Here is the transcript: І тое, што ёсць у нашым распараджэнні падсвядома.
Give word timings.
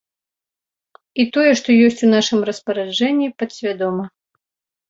І 1.23 1.25
тое, 1.35 1.51
што 1.59 1.69
ёсць 1.89 2.01
у 2.07 2.09
нашым 2.15 2.39
распараджэнні 2.49 3.27
падсвядома. 3.43 4.05